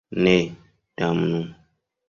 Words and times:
Ne, 0.23 0.37
damnu. 0.97 1.41